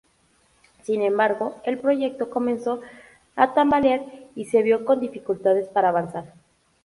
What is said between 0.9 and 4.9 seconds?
embargo, el proyecto comenzó a tambalear y se vio